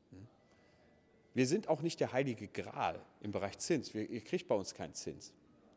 Hm? 0.10 0.28
Wir 1.36 1.46
sind 1.46 1.70
auch 1.70 1.84
nicht 1.84 2.00
der 2.00 2.14
heilige 2.14 2.48
Gral 2.48 3.00
im 3.22 3.32
Bereich 3.32 3.60
Zins. 3.60 3.94
Wir, 3.94 4.10
ihr 4.10 4.22
kriegt 4.22 4.48
bei 4.48 4.56
uns 4.56 4.74
keinen 4.74 4.96
Zins. 4.96 5.34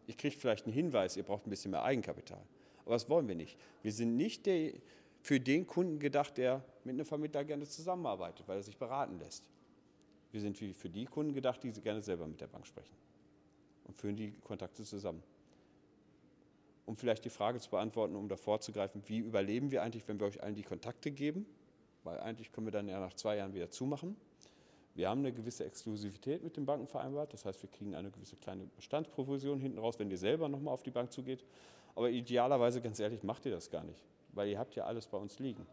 Ich 0.07 0.17
kriege 0.17 0.35
vielleicht 0.39 0.65
einen 0.65 0.73
Hinweis, 0.73 1.19
ihr 1.19 1.23
braucht 1.23 1.47
ein 1.47 1.51
bisschen 1.51 1.71
mehr 1.71 1.83
Eigenkapital. 1.83 2.43
Aber 2.87 2.95
das 2.95 3.11
wollen 3.11 3.29
wir 3.29 3.35
nicht. 3.35 3.59
Wir 3.83 3.93
sind 3.93 4.17
nicht 4.17 4.47
der, 4.47 4.73
für 5.21 5.39
den 5.39 5.67
Kunden 5.67 5.99
gedacht, 5.99 6.39
der 6.39 6.65
mit 6.85 6.95
einem 6.95 7.05
Vermittler 7.05 7.45
gerne 7.45 7.67
zusammenarbeitet, 7.67 8.49
weil 8.49 8.57
er 8.57 8.63
sich 8.63 8.79
beraten 8.79 9.19
lässt. 9.19 9.51
Wir 10.31 10.41
sind 10.41 10.57
für 10.57 10.89
die 10.89 11.05
Kunden 11.05 11.35
gedacht, 11.35 11.63
die 11.63 11.71
gerne 11.73 12.01
selber 12.01 12.27
mit 12.27 12.41
der 12.41 12.47
Bank 12.47 12.67
sprechen 12.67 12.97
und 13.85 14.01
führen 14.01 14.17
die 14.17 14.33
Kontakte 14.41 14.83
zusammen. 14.83 15.23
Um 16.85 16.97
vielleicht 16.97 17.25
die 17.25 17.31
Frage 17.31 17.61
zu 17.61 17.71
beantworten, 17.71 18.17
um 18.17 18.29
davor 18.29 18.61
zu 18.61 18.73
greifen, 18.73 19.03
wie 19.07 19.19
überleben 19.19 19.71
wir 19.71 19.83
eigentlich, 19.83 20.07
wenn 20.09 20.19
wir 20.19 20.27
euch 20.27 20.43
allen 20.43 20.55
die 20.55 20.63
Kontakte 20.63 21.11
geben? 21.11 21.47
Weil 22.03 22.19
eigentlich 22.21 22.53
können 22.53 22.67
wir 22.67 22.73
dann 22.73 22.89
ja 22.89 22.99
nach 22.99 23.15
zwei 23.15 23.37
Jahren 23.37 23.55
wieder 23.55 23.71
zumachen. 23.71 24.17
Wir 24.95 25.09
haben 25.09 25.21
eine 25.21 25.33
gewisse 25.33 25.65
Exklusivität 25.65 26.43
mit 26.43 26.57
den 26.57 26.67
Banken 26.67 26.87
vereinbart, 26.87 27.33
das 27.33 27.45
heißt, 27.45 27.63
wir 27.63 27.71
kriegen 27.71 27.95
eine 27.95 28.11
gewisse 28.11 28.37
kleine 28.37 28.67
Bestandsprovision 28.77 29.59
hinten 29.59 29.79
raus, 29.79 29.99
wenn 29.99 30.11
ihr 30.11 30.19
selber 30.19 30.49
nochmal 30.49 30.75
auf 30.75 30.83
die 30.83 30.91
Bank 30.91 31.13
zugeht. 31.13 31.45
Aber 31.95 32.11
idealerweise, 32.11 32.83
ganz 32.83 33.01
ehrlich, 33.01 33.23
macht 33.23 33.47
ihr 33.47 33.53
das 33.53 33.71
gar 33.71 33.85
nicht, 33.85 34.03
weil 34.33 34.49
ihr 34.49 34.59
habt 34.59 34.75
ja 34.75 34.85
alles 34.85 35.07
bei 35.07 35.17
uns 35.17 35.39
liegen. 35.39 35.67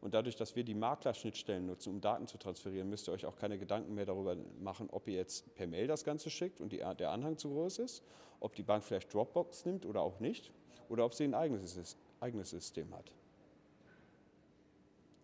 Und 0.00 0.14
dadurch, 0.14 0.36
dass 0.36 0.54
wir 0.54 0.62
die 0.62 0.74
Maklerschnittstellen 0.74 1.66
nutzen, 1.66 1.90
um 1.90 2.00
Daten 2.00 2.26
zu 2.28 2.38
transferieren, 2.38 2.88
müsst 2.88 3.08
ihr 3.08 3.12
euch 3.12 3.26
auch 3.26 3.36
keine 3.36 3.58
Gedanken 3.58 3.94
mehr 3.94 4.06
darüber 4.06 4.36
machen, 4.60 4.88
ob 4.90 5.08
ihr 5.08 5.14
jetzt 5.14 5.54
per 5.56 5.66
Mail 5.66 5.88
das 5.88 6.04
Ganze 6.04 6.30
schickt 6.30 6.60
und 6.60 6.72
die, 6.72 6.78
der 6.98 7.10
Anhang 7.10 7.36
zu 7.36 7.48
groß 7.48 7.80
ist, 7.80 8.04
ob 8.38 8.54
die 8.54 8.62
Bank 8.62 8.84
vielleicht 8.84 9.12
Dropbox 9.12 9.64
nimmt 9.64 9.84
oder 9.84 10.02
auch 10.02 10.20
nicht, 10.20 10.52
oder 10.88 11.04
ob 11.04 11.14
sie 11.14 11.24
ein 11.24 11.34
eigenes, 11.34 11.96
eigenes 12.20 12.50
System 12.50 12.94
hat. 12.94 13.12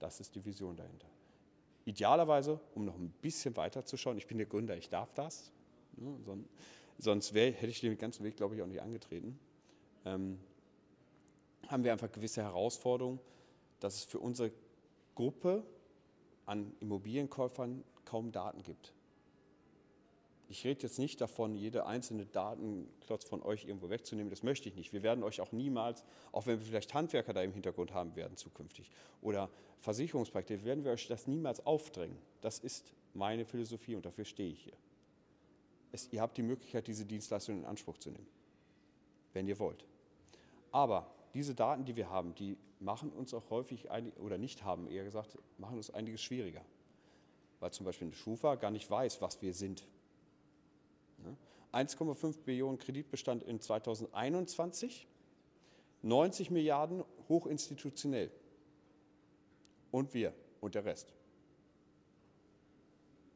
Das 0.00 0.18
ist 0.18 0.34
die 0.34 0.44
Vision 0.44 0.76
dahinter. 0.76 1.06
Idealerweise, 1.84 2.58
um 2.74 2.84
noch 2.84 2.96
ein 2.96 3.10
bisschen 3.22 3.56
weiter 3.56 3.84
zu 3.84 3.96
schauen, 3.96 4.18
ich 4.18 4.26
bin 4.26 4.38
der 4.38 4.46
Gründer, 4.46 4.76
ich 4.76 4.88
darf 4.88 5.12
das, 5.14 5.52
ne, 5.96 6.16
sonst 6.98 7.32
wär, 7.32 7.52
hätte 7.52 7.68
ich 7.68 7.80
den 7.80 7.96
ganzen 7.96 8.24
Weg, 8.24 8.36
glaube 8.36 8.56
ich, 8.56 8.62
auch 8.62 8.66
nicht 8.66 8.82
angetreten, 8.82 9.38
ähm, 10.04 10.38
haben 11.68 11.84
wir 11.84 11.92
einfach 11.92 12.10
gewisse 12.10 12.42
Herausforderungen, 12.42 13.20
dass 13.80 13.96
es 13.96 14.04
für 14.04 14.18
unsere 14.18 14.50
Gruppe 15.14 15.64
an 16.47 16.73
Immobilienkäufern 16.80 17.85
kaum 18.04 18.33
Daten 18.33 18.62
gibt. 18.62 18.92
Ich 20.49 20.64
rede 20.64 20.83
jetzt 20.83 20.99
nicht 20.99 21.21
davon, 21.21 21.54
jede 21.54 21.87
einzelne 21.87 22.26
Datenklotz 22.26 23.25
von 23.25 23.42
euch 23.42 23.64
irgendwo 23.64 23.88
wegzunehmen, 23.88 24.28
das 24.28 24.42
möchte 24.42 24.68
ich 24.68 24.76
nicht. 24.76 24.92
Wir 24.92 25.02
werden 25.02 25.25
euch 25.25 25.40
auch 25.40 25.52
niemals, 25.52 26.04
auch 26.33 26.47
wenn 26.47 26.59
wir 26.59 26.66
vielleicht 26.66 26.92
Handwerker 26.92 27.33
da 27.33 27.42
im 27.42 27.52
Hintergrund 27.52 27.94
haben 27.94 28.14
werden 28.14 28.37
zukünftig 28.37 28.90
oder 29.23 29.49
Versicherungsprojekte, 29.80 30.64
werden 30.64 30.85
wir 30.85 30.92
euch 30.92 31.09
das 31.09 31.26
niemals 31.26 31.64
aufdrängen. 31.64 32.18
Das 32.40 32.59
ist 32.59 32.94
meine 33.14 33.44
Philosophie 33.47 33.97
und 33.97 34.04
dafür 34.04 34.25
stehe 34.25 34.52
ich 34.52 34.62
hier. 34.64 34.76
Es, 35.92 36.12
ihr 36.12 36.21
habt 36.21 36.37
die 36.37 36.42
Möglichkeit, 36.42 36.87
diese 36.87 37.06
Dienstleistung 37.06 37.59
in 37.59 37.64
Anspruch 37.64 37.99
zu 37.99 38.11
nehmen, 38.11 38.26
wenn 39.33 39.49
ihr 39.49 39.59
wollt. 39.59 39.85
Aber 40.73 41.11
diese 41.34 41.54
Daten, 41.54 41.84
die 41.84 41.96
wir 41.96 42.10
haben, 42.10 42.34
die 42.34 42.56
machen 42.80 43.10
uns 43.10 43.34
auch 43.34 43.50
häufig, 43.50 43.88
oder 44.20 44.38
nicht 44.38 44.64
haben, 44.64 44.88
eher 44.88 45.04
gesagt, 45.04 45.36
machen 45.58 45.76
uns 45.76 45.90
einiges 45.90 46.22
schwieriger. 46.22 46.64
Weil 47.60 47.72
zum 47.72 47.86
Beispiel 47.86 48.06
eine 48.08 48.14
Schufa 48.14 48.54
gar 48.54 48.70
nicht 48.70 48.90
weiß, 48.90 49.20
was 49.20 49.42
wir 49.42 49.52
sind. 49.52 49.86
1,5 51.72 52.42
Billionen 52.44 52.78
Kreditbestand 52.78 53.42
in 53.42 53.60
2021, 53.60 55.08
90 56.02 56.50
Milliarden 56.50 57.02
hochinstitutionell. 57.28 58.30
Und 59.90 60.14
wir 60.14 60.34
und 60.60 60.74
der 60.74 60.84
Rest. 60.84 61.12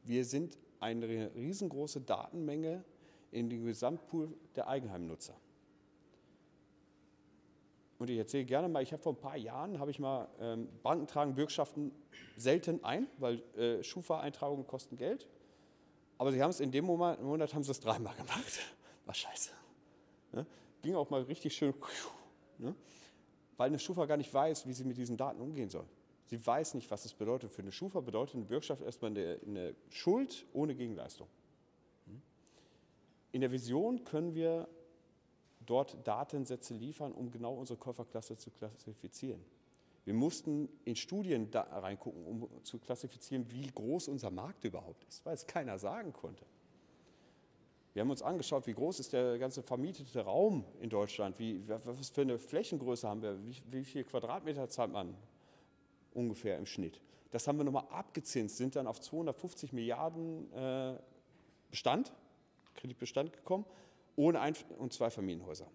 Wir 0.03 0.23
sind 0.23 0.57
eine 0.79 1.33
riesengroße 1.35 2.01
Datenmenge 2.01 2.83
in 3.31 3.49
dem 3.49 3.65
Gesamtpool 3.65 4.33
der 4.55 4.67
Eigenheimnutzer. 4.67 5.35
Und 7.99 8.09
ich 8.09 8.17
erzähle 8.17 8.45
gerne 8.45 8.69
mal, 8.69 8.81
ich 8.81 8.93
habe 8.93 9.03
vor 9.03 9.13
ein 9.13 9.19
paar 9.19 9.35
Jahren, 9.35 9.77
habe 9.77 9.91
ich 9.91 9.99
mal, 9.99 10.29
ähm, 10.39 10.69
Banken 10.81 11.05
tragen 11.05 11.35
Bürgschaften 11.35 11.91
selten 12.37 12.81
ein, 12.83 13.07
weil 13.17 13.43
äh, 13.57 13.83
Schufa-Eintragungen 13.83 14.65
kosten 14.65 14.95
Geld. 14.95 15.27
Aber 16.17 16.31
sie 16.31 16.41
haben 16.41 16.49
es 16.49 16.61
in 16.61 16.71
dem 16.71 16.85
Monat, 16.85 17.21
Monat 17.21 17.53
haben 17.53 17.63
sie 17.63 17.71
es 17.71 17.81
dreimal 17.81 18.15
gemacht. 18.15 18.59
War 19.05 19.13
scheiße. 19.13 19.51
Ne? 20.31 20.45
Ging 20.81 20.95
auch 20.95 21.09
mal 21.09 21.23
richtig 21.23 21.53
schön, 21.53 21.73
ne? 22.57 22.73
weil 23.57 23.67
eine 23.67 23.79
Schufa 23.79 24.05
gar 24.05 24.15
nicht 24.15 24.33
weiß, 24.33 24.65
wie 24.65 24.73
sie 24.73 24.85
mit 24.85 24.95
diesen 24.95 25.17
Daten 25.17 25.41
umgehen 25.41 25.69
soll. 25.69 25.85
Sie 26.27 26.45
weiß 26.45 26.75
nicht, 26.75 26.89
was 26.91 27.03
es 27.03 27.13
bedeutet. 27.13 27.51
Für 27.51 27.63
eine 27.63 27.71
Schufa 27.71 27.99
bedeutet 27.99 28.35
eine 28.35 28.45
Bürgschaft 28.45 28.81
erstmal 28.81 29.11
eine, 29.11 29.39
eine 29.45 29.75
Schuld 29.89 30.45
ohne 30.53 30.73
Gegenleistung. 30.73 31.27
Hm? 32.05 32.21
In 33.33 33.41
der 33.41 33.51
Vision 33.51 34.05
können 34.05 34.35
wir 34.35 34.69
dort 35.69 35.97
Datensätze 36.07 36.73
liefern, 36.73 37.13
um 37.13 37.31
genau 37.31 37.53
unsere 37.53 37.77
Käuferklasse 37.77 38.37
zu 38.37 38.49
klassifizieren. 38.51 39.43
Wir 40.05 40.13
mussten 40.13 40.69
in 40.85 40.95
Studien 40.95 41.51
da 41.51 41.61
reingucken, 41.61 42.25
um 42.25 42.49
zu 42.63 42.79
klassifizieren, 42.79 43.45
wie 43.51 43.67
groß 43.67 44.07
unser 44.07 44.31
Markt 44.31 44.63
überhaupt 44.63 45.03
ist, 45.03 45.23
weil 45.25 45.35
es 45.35 45.45
keiner 45.45 45.77
sagen 45.77 46.13
konnte. 46.13 46.45
Wir 47.93 48.01
haben 48.01 48.09
uns 48.09 48.21
angeschaut, 48.21 48.65
wie 48.65 48.73
groß 48.73 48.99
ist 48.99 49.13
der 49.13 49.37
ganze 49.37 49.61
vermietete 49.61 50.21
Raum 50.21 50.63
in 50.79 50.89
Deutschland, 50.89 51.37
wie, 51.37 51.61
was 51.67 52.09
für 52.09 52.21
eine 52.21 52.39
Flächengröße 52.39 53.07
haben 53.07 53.21
wir, 53.21 53.37
wie, 53.45 53.55
wie 53.71 53.83
viel 53.83 54.03
Quadratmeter 54.03 54.69
zahlt 54.69 54.91
man 54.91 55.15
ungefähr 56.13 56.57
im 56.57 56.65
Schnitt. 56.65 57.01
Das 57.31 57.47
haben 57.47 57.57
wir 57.57 57.63
nochmal 57.63 57.87
abgezinst, 57.91 58.57
sind 58.57 58.75
dann 58.75 58.87
auf 58.87 58.99
250 59.01 59.73
Milliarden 59.73 60.51
äh, 60.53 60.97
Bestand, 61.69 62.13
Kreditbestand 62.75 63.33
gekommen, 63.33 63.65
ohne 64.19 64.41
Ein- 64.41 64.55
und 64.77 64.91
Zweifamilienhäuser 64.91 65.67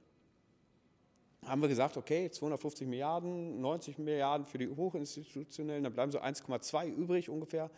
haben 1.46 1.62
wir 1.62 1.68
gesagt, 1.68 1.96
okay, 1.96 2.30
250 2.30 2.86
Milliarden, 2.86 3.60
90 3.60 3.98
Milliarden 3.98 4.46
für 4.46 4.58
die 4.58 4.68
Hochinstitutionellen, 4.68 5.84
dann 5.84 5.92
bleiben 5.92 6.12
so 6.12 6.20
1,2 6.20 6.88
übrig 6.88 7.28
ungefähr. 7.28 7.70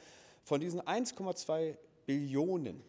Von 0.45 0.61
diesen 0.61 0.81
1,2 0.81 1.77
Billionen 2.07 2.83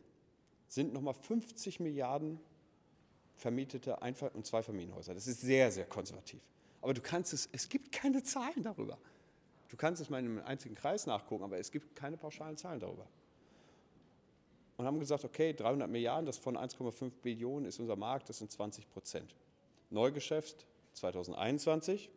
sind 0.67 0.93
nochmal 0.93 1.13
50 1.13 1.79
Milliarden 1.79 2.39
vermietete 3.35 4.01
Einfach- 4.01 4.33
und 4.33 4.45
Zweifamilienhäuser. 4.45 5.13
Das 5.13 5.27
ist 5.27 5.41
sehr, 5.41 5.71
sehr 5.71 5.85
konservativ. 5.85 6.41
Aber 6.81 6.93
du 6.93 7.01
kannst 7.01 7.33
es, 7.33 7.49
es 7.51 7.69
gibt 7.69 7.91
keine 7.91 8.23
Zahlen 8.23 8.63
darüber. 8.63 8.97
Du 9.69 9.77
kannst 9.77 10.01
es 10.01 10.09
mal 10.09 10.19
in 10.19 10.25
einem 10.25 10.45
einzigen 10.45 10.75
Kreis 10.75 11.05
nachgucken, 11.05 11.43
aber 11.43 11.57
es 11.57 11.71
gibt 11.71 11.95
keine 11.95 12.17
pauschalen 12.17 12.57
Zahlen 12.57 12.79
darüber. 12.79 13.07
Und 14.77 14.85
haben 14.85 14.99
gesagt, 14.99 15.25
okay, 15.25 15.53
300 15.53 15.89
Milliarden, 15.89 16.25
das 16.25 16.37
von 16.37 16.55
1,5 16.55 17.11
Billionen 17.21 17.65
ist 17.65 17.79
unser 17.79 17.95
Markt, 17.95 18.29
das 18.29 18.37
sind 18.37 18.51
20 18.51 18.89
Prozent. 18.89 19.35
Neugeschäft 19.89 20.65
2021 20.93 22.11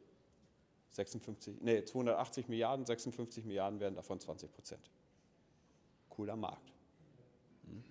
56, 0.90 1.60
nee, 1.60 1.84
280 1.84 2.48
Milliarden, 2.48 2.84
56 2.84 3.44
Milliarden 3.44 3.80
werden 3.80 3.94
davon 3.94 4.18
20 4.18 4.52
Prozent. 4.52 4.90
Cooler 6.08 6.36
Markt. 6.36 6.72
Hm. 7.66 7.84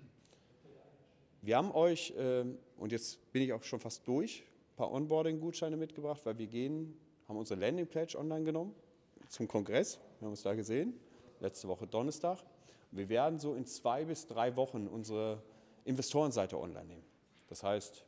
Wir 1.41 1.57
haben 1.57 1.71
euch, 1.71 2.13
ähm, 2.17 2.57
und 2.77 2.91
jetzt 2.91 3.31
bin 3.31 3.41
ich 3.41 3.53
auch 3.53 3.63
schon 3.63 3.79
fast 3.79 4.05
durch, 4.07 4.43
ein 4.73 4.75
paar 4.75 4.91
Onboarding-Gutscheine 4.91 5.77
mitgebracht, 5.77 6.21
weil 6.25 6.37
wir 6.37 6.47
gehen, 6.47 6.97
haben 7.27 7.37
unsere 7.37 7.59
Landing-Page 7.59 8.15
online 8.15 8.43
genommen 8.43 8.75
zum 9.29 9.47
Kongress. 9.47 9.99
Wir 10.19 10.25
haben 10.25 10.31
uns 10.31 10.43
da 10.43 10.53
gesehen, 10.53 10.99
letzte 11.39 11.67
Woche 11.67 11.87
Donnerstag. 11.87 12.39
Wir 12.91 13.09
werden 13.09 13.39
so 13.39 13.53
in 13.53 13.65
zwei 13.65 14.05
bis 14.05 14.25
drei 14.25 14.55
Wochen 14.55 14.87
unsere 14.87 15.43
Investorenseite 15.85 16.59
online 16.59 16.85
nehmen. 16.85 17.05
Das 17.47 17.63
heißt, 17.63 18.05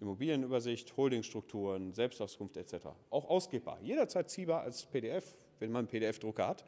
Immobilienübersicht, 0.00 0.96
Holdingstrukturen, 0.96 1.92
Selbstauskunft 1.92 2.56
etc. 2.56 2.88
Auch 3.10 3.28
ausgebbar, 3.28 3.78
jederzeit 3.80 4.30
ziehbar 4.30 4.62
als 4.62 4.84
PDF, 4.84 5.36
wenn 5.60 5.70
man 5.70 5.80
einen 5.80 5.88
PDF-Drucker 5.88 6.48
hat. 6.48 6.64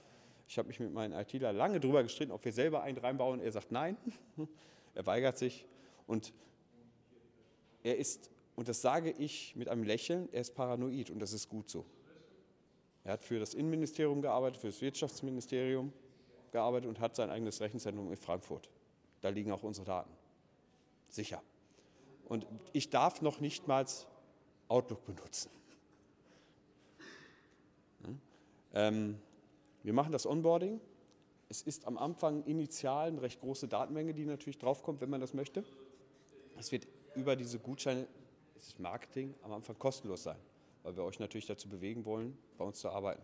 Ich 0.46 0.58
habe 0.58 0.68
mich 0.68 0.78
mit 0.78 0.92
meinem 0.92 1.18
ITler 1.18 1.52
lange 1.52 1.80
darüber 1.80 2.02
gestritten, 2.02 2.32
ob 2.32 2.44
wir 2.44 2.52
selber 2.52 2.82
einen 2.82 2.98
reinbauen. 2.98 3.40
Er 3.40 3.50
sagt 3.50 3.72
nein, 3.72 3.96
er 4.94 5.06
weigert 5.06 5.38
sich. 5.38 5.66
Und 6.06 6.32
er 7.82 7.96
ist, 7.96 8.30
und 8.54 8.68
das 8.68 8.82
sage 8.82 9.10
ich 9.10 9.56
mit 9.56 9.68
einem 9.68 9.82
Lächeln, 9.82 10.28
er 10.32 10.42
ist 10.42 10.54
paranoid 10.54 11.10
und 11.10 11.18
das 11.18 11.32
ist 11.32 11.48
gut 11.48 11.68
so. 11.68 11.84
Er 13.04 13.14
hat 13.14 13.22
für 13.22 13.38
das 13.38 13.54
Innenministerium 13.54 14.22
gearbeitet, 14.22 14.60
für 14.60 14.68
das 14.68 14.80
Wirtschaftsministerium 14.80 15.92
gearbeitet 16.54 16.88
und 16.88 17.00
hat 17.00 17.16
sein 17.16 17.30
eigenes 17.30 17.60
Rechenzentrum 17.60 18.10
in 18.10 18.16
Frankfurt. 18.16 18.70
Da 19.20 19.28
liegen 19.28 19.50
auch 19.52 19.64
unsere 19.64 19.84
Daten. 19.84 20.10
Sicher. 21.08 21.42
Und 22.26 22.46
ich 22.72 22.90
darf 22.90 23.20
noch 23.20 23.40
nicht 23.40 23.66
mal 23.68 23.84
Outlook 24.68 25.04
benutzen. 25.04 25.50
Ähm, 28.72 29.20
wir 29.82 29.92
machen 29.92 30.12
das 30.12 30.26
Onboarding. 30.26 30.80
Es 31.48 31.62
ist 31.62 31.86
am 31.86 31.98
Anfang 31.98 32.44
initial 32.44 33.08
eine 33.08 33.22
recht 33.22 33.40
große 33.40 33.68
Datenmenge, 33.68 34.14
die 34.14 34.24
natürlich 34.24 34.58
draufkommt, 34.58 35.00
wenn 35.00 35.10
man 35.10 35.20
das 35.20 35.34
möchte. 35.34 35.64
Es 36.58 36.72
wird 36.72 36.86
über 37.14 37.36
diese 37.36 37.58
Gutscheine, 37.58 38.06
es 38.56 38.68
ist 38.68 38.80
Marketing, 38.80 39.34
am 39.42 39.52
Anfang 39.52 39.78
kostenlos 39.78 40.22
sein, 40.22 40.38
weil 40.82 40.96
wir 40.96 41.04
euch 41.04 41.18
natürlich 41.18 41.46
dazu 41.46 41.68
bewegen 41.68 42.04
wollen, 42.04 42.38
bei 42.58 42.64
uns 42.64 42.78
zu 42.78 42.88
arbeiten. 42.88 43.22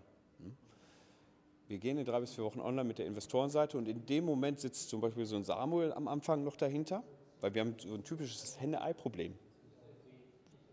Wir 1.70 1.78
gehen 1.78 1.96
in 1.96 2.04
drei 2.04 2.20
bis 2.20 2.34
vier 2.34 2.44
Wochen 2.44 2.60
online 2.60 2.84
mit 2.84 2.98
der 2.98 3.06
Investorenseite 3.06 3.78
und 3.78 3.88
in 3.88 4.04
dem 4.04 4.24
Moment 4.24 4.60
sitzt 4.60 4.90
zum 4.90 5.00
Beispiel 5.00 5.24
so 5.24 5.36
ein 5.36 5.44
Samuel 5.44 5.92
am 5.92 6.08
Anfang 6.08 6.44
noch 6.44 6.56
dahinter 6.56 7.02
weil 7.40 7.54
wir 7.54 7.62
haben 7.62 7.74
so 7.78 7.94
ein 7.94 8.04
typisches 8.04 8.60
Henne-Ei-Problem. 8.60 9.34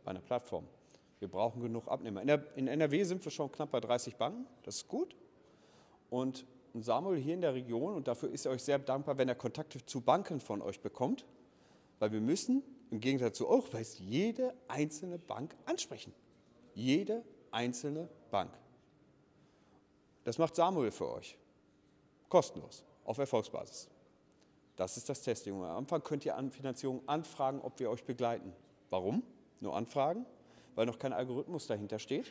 bei 0.03 0.11
einer 0.11 0.21
Plattform. 0.21 0.65
Wir 1.19 1.27
brauchen 1.27 1.61
genug 1.61 1.87
Abnehmer. 1.87 2.21
In, 2.21 2.27
der, 2.27 2.43
in 2.55 2.67
NRW 2.67 3.03
sind 3.03 3.25
wir 3.25 3.31
schon 3.31 3.51
knapp 3.51 3.71
bei 3.71 3.81
30 3.81 4.15
Banken, 4.15 4.45
das 4.63 4.77
ist 4.77 4.87
gut. 4.87 5.15
Und 6.09 6.45
Samuel 6.73 7.19
hier 7.19 7.33
in 7.33 7.41
der 7.41 7.53
Region, 7.53 7.93
und 7.95 8.07
dafür 8.07 8.29
ist 8.31 8.45
er 8.45 8.53
euch 8.53 8.63
sehr 8.63 8.79
dankbar, 8.79 9.17
wenn 9.17 9.27
er 9.27 9.35
Kontakte 9.35 9.85
zu 9.85 9.99
Banken 9.99 10.39
von 10.39 10.61
euch 10.61 10.79
bekommt, 10.79 11.25
weil 11.99 12.11
wir 12.11 12.21
müssen 12.21 12.63
im 12.91 13.01
Gegensatz 13.01 13.37
zu 13.37 13.49
euch 13.49 13.99
jede 13.99 14.53
einzelne 14.67 15.17
Bank 15.17 15.55
ansprechen. 15.65 16.13
Jede 16.73 17.23
einzelne 17.51 18.07
Bank. 18.31 18.51
Das 20.27 20.37
macht 20.37 20.57
Samuel 20.57 20.91
für 20.91 21.09
euch. 21.09 21.37
Kostenlos, 22.27 22.83
auf 23.05 23.17
Erfolgsbasis. 23.17 23.87
Das 24.75 24.97
ist 24.97 25.07
das 25.07 25.21
Testing. 25.21 25.53
Am 25.63 25.77
Anfang 25.77 26.03
könnt 26.03 26.25
ihr 26.25 26.35
an 26.35 26.51
Finanzierung 26.51 27.01
anfragen, 27.07 27.61
ob 27.61 27.79
wir 27.79 27.89
euch 27.89 28.03
begleiten. 28.03 28.51
Warum? 28.89 29.23
Nur 29.61 29.73
anfragen, 29.73 30.25
weil 30.75 30.85
noch 30.85 30.99
kein 30.99 31.13
Algorithmus 31.13 31.67
dahinter 31.67 31.97
steht 31.97 32.29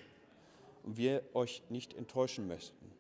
und 0.82 0.98
wir 0.98 1.22
euch 1.32 1.62
nicht 1.70 1.94
enttäuschen 1.94 2.46
möchten. 2.46 2.92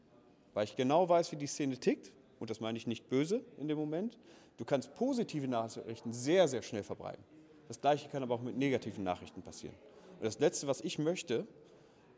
Weil 0.54 0.64
ich 0.64 0.76
genau 0.76 1.06
weiß, 1.06 1.30
wie 1.30 1.36
die 1.36 1.46
Szene 1.46 1.76
tickt, 1.76 2.10
und 2.40 2.48
das 2.48 2.60
meine 2.60 2.78
ich 2.78 2.86
nicht 2.86 3.10
böse 3.10 3.44
in 3.58 3.68
dem 3.68 3.76
Moment. 3.76 4.16
Du 4.56 4.64
kannst 4.64 4.94
positive 4.94 5.46
Nachrichten 5.46 6.14
sehr, 6.14 6.48
sehr 6.48 6.62
schnell 6.62 6.84
verbreiten. 6.84 7.22
Das 7.68 7.82
Gleiche 7.82 8.08
kann 8.08 8.22
aber 8.22 8.36
auch 8.36 8.40
mit 8.40 8.56
negativen 8.56 9.04
Nachrichten 9.04 9.42
passieren. 9.42 9.76
Und 10.20 10.24
das 10.24 10.38
Letzte, 10.38 10.66
was 10.66 10.80
ich 10.80 10.98
möchte, 10.98 11.46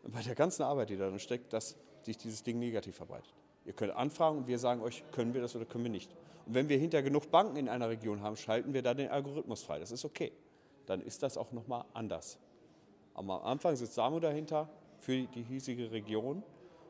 bei 0.04 0.22
der 0.22 0.36
ganzen 0.36 0.62
Arbeit, 0.62 0.90
die 0.90 0.96
darin 0.96 1.18
steckt, 1.18 1.52
dass 1.52 1.74
sich 2.02 2.16
dieses 2.16 2.42
Ding 2.42 2.58
negativ 2.58 2.96
verbreitet. 2.96 3.34
Ihr 3.64 3.72
könnt 3.72 3.94
anfragen 3.94 4.38
und 4.38 4.46
wir 4.46 4.58
sagen 4.58 4.80
euch, 4.80 5.04
können 5.12 5.34
wir 5.34 5.40
das 5.40 5.54
oder 5.54 5.64
können 5.64 5.84
wir 5.84 5.90
nicht. 5.90 6.10
Und 6.46 6.54
wenn 6.54 6.68
wir 6.68 6.78
hinter 6.78 7.02
genug 7.02 7.30
Banken 7.30 7.56
in 7.56 7.68
einer 7.68 7.88
Region 7.88 8.22
haben, 8.22 8.36
schalten 8.36 8.72
wir 8.72 8.82
da 8.82 8.94
den 8.94 9.10
Algorithmus 9.10 9.62
frei. 9.62 9.78
Das 9.78 9.90
ist 9.90 10.04
okay. 10.04 10.32
Dann 10.86 11.02
ist 11.02 11.22
das 11.22 11.36
auch 11.36 11.52
nochmal 11.52 11.84
anders. 11.92 12.38
Aber 13.12 13.42
am 13.42 13.46
Anfang 13.46 13.76
sitzt 13.76 13.94
Samu 13.94 14.20
dahinter 14.20 14.70
für 15.00 15.26
die 15.26 15.42
hiesige 15.42 15.90
Region 15.90 16.42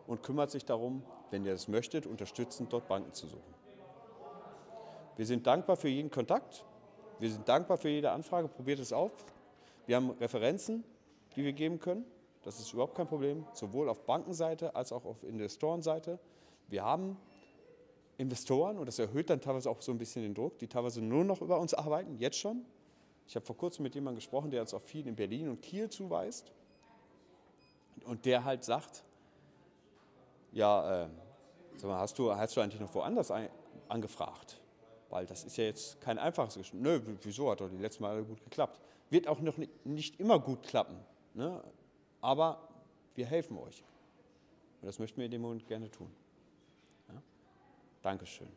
und 0.06 0.22
kümmert 0.22 0.50
sich 0.50 0.64
darum, 0.64 1.02
wenn 1.30 1.44
ihr 1.44 1.52
das 1.52 1.68
möchtet, 1.68 2.06
unterstützend 2.06 2.72
dort 2.72 2.86
Banken 2.86 3.12
zu 3.12 3.26
suchen. 3.26 3.54
Wir 5.16 5.26
sind 5.26 5.46
dankbar 5.46 5.76
für 5.76 5.88
jeden 5.88 6.10
Kontakt. 6.10 6.64
Wir 7.18 7.30
sind 7.30 7.48
dankbar 7.48 7.76
für 7.76 7.88
jede 7.88 8.12
Anfrage. 8.12 8.46
Probiert 8.46 8.78
es 8.78 8.92
auf. 8.92 9.10
Wir 9.86 9.96
haben 9.96 10.10
Referenzen, 10.10 10.84
die 11.34 11.42
wir 11.42 11.52
geben 11.52 11.80
können. 11.80 12.04
Das 12.42 12.60
ist 12.60 12.72
überhaupt 12.72 12.94
kein 12.94 13.06
Problem, 13.06 13.44
sowohl 13.52 13.88
auf 13.88 14.04
Bankenseite 14.04 14.74
als 14.74 14.92
auch 14.92 15.04
auf 15.04 15.22
Investorenseite. 15.24 16.18
Wir 16.68 16.84
haben 16.84 17.16
Investoren, 18.16 18.78
und 18.78 18.86
das 18.86 18.98
erhöht 18.98 19.30
dann 19.30 19.40
teilweise 19.40 19.70
auch 19.70 19.80
so 19.80 19.92
ein 19.92 19.98
bisschen 19.98 20.22
den 20.22 20.34
Druck, 20.34 20.58
die 20.58 20.66
teilweise 20.66 21.00
nur 21.00 21.24
noch 21.24 21.40
über 21.40 21.58
uns 21.60 21.74
arbeiten, 21.74 22.16
jetzt 22.16 22.38
schon. 22.38 22.64
Ich 23.26 23.36
habe 23.36 23.44
vor 23.44 23.56
kurzem 23.56 23.82
mit 23.82 23.94
jemandem 23.94 24.16
gesprochen, 24.16 24.50
der 24.50 24.62
uns 24.62 24.74
auch 24.74 24.82
viel 24.82 25.06
in 25.06 25.14
Berlin 25.14 25.48
und 25.48 25.60
Kiel 25.62 25.88
zuweist. 25.90 26.50
Und 28.04 28.24
der 28.24 28.44
halt 28.44 28.64
sagt, 28.64 29.04
ja, 30.52 31.04
äh, 31.04 31.08
sag 31.76 31.90
mal, 31.90 32.00
hast, 32.00 32.18
du, 32.18 32.34
hast 32.34 32.56
du 32.56 32.60
eigentlich 32.60 32.80
noch 32.80 32.94
woanders 32.94 33.30
ein, 33.30 33.50
angefragt? 33.88 34.60
Weil 35.10 35.26
das 35.26 35.44
ist 35.44 35.56
ja 35.56 35.64
jetzt 35.64 36.00
kein 36.00 36.18
einfaches 36.18 36.56
Gespräch. 36.56 36.80
Nö, 36.80 37.00
wieso 37.22 37.50
hat 37.50 37.60
doch 37.60 37.68
die 37.68 37.76
letzten 37.76 38.02
Mal 38.02 38.22
gut 38.24 38.42
geklappt. 38.42 38.80
Wird 39.10 39.28
auch 39.28 39.40
noch 39.40 39.56
nicht, 39.56 39.86
nicht 39.86 40.20
immer 40.20 40.38
gut 40.38 40.62
klappen. 40.62 40.96
Ne? 41.34 41.62
Aber 42.20 42.68
wir 43.14 43.26
helfen 43.26 43.56
euch. 43.58 43.82
Und 44.80 44.86
das 44.86 44.98
möchten 44.98 45.18
wir 45.18 45.24
in 45.24 45.30
dem 45.30 45.42
Moment 45.42 45.66
gerne 45.66 45.90
tun. 45.90 46.10
Ja? 47.08 47.22
Dankeschön. 48.02 48.48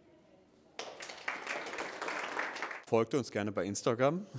Folgt 2.86 3.13
uns 3.13 3.32
gerne 3.32 3.51
bei 3.51 3.65
Instagram. 3.65 4.25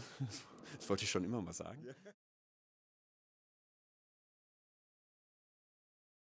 Das 0.78 0.88
wollte 0.88 1.04
ich 1.04 1.10
schon 1.10 1.22
immer 1.22 1.40
mal 1.40 1.52
sagen. 1.52 1.86